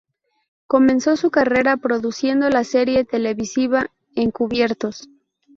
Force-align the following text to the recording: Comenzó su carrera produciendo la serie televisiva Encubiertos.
Comenzó 0.65 1.15
su 1.15 1.29
carrera 1.29 1.77
produciendo 1.77 2.49
la 2.49 2.63
serie 2.63 3.05
televisiva 3.05 3.91
Encubiertos. 4.15 5.07